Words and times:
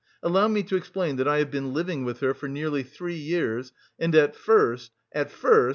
"Allow 0.23 0.47
me 0.47 0.63
to 0.63 0.75
explain 0.75 1.17
that 1.17 1.27
I 1.27 1.37
have 1.37 1.51
been 1.51 1.75
living 1.75 2.03
with 2.05 2.21
her 2.21 2.33
for 2.33 2.49
nearly 2.49 2.81
three 2.81 3.17
years 3.19 3.71
and 3.99 4.15
at 4.15 4.35
first... 4.35 4.89
at 5.11 5.29
first... 5.29 5.69